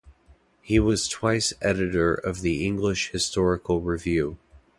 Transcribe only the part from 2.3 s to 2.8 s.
the